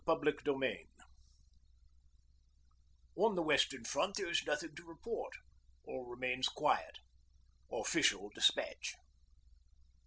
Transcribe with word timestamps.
'NOTHING 0.07 0.37
TO 0.43 0.53
REPORT' 0.55 0.87
'On 3.15 3.35
the 3.35 3.43
Western 3.43 3.83
Front 3.85 4.15
there 4.15 4.29
is 4.31 4.43
nothing 4.47 4.73
to 4.75 4.83
report. 4.83 5.33
All 5.85 6.07
remains 6.07 6.47
quiet.' 6.49 6.97
OFFICIAL 7.69 8.31
DESPATCH. 8.33 8.95